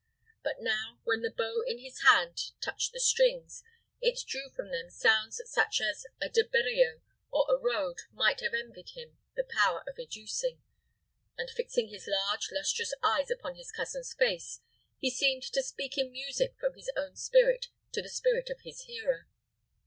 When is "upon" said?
13.29-13.53